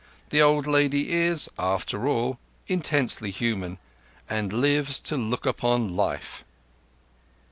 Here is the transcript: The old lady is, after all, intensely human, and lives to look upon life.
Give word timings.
The 0.31 0.41
old 0.41 0.65
lady 0.65 1.11
is, 1.11 1.47
after 1.59 2.07
all, 2.07 2.39
intensely 2.67 3.29
human, 3.29 3.77
and 4.27 4.51
lives 4.51 4.99
to 5.01 5.15
look 5.15 5.45
upon 5.45 5.95
life. 5.95 6.43